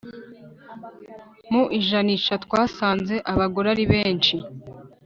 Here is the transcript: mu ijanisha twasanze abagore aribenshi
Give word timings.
mu 1.51 1.63
ijanisha 1.79 2.33
twasanze 2.43 3.15
abagore 3.31 3.67
aribenshi 3.73 4.35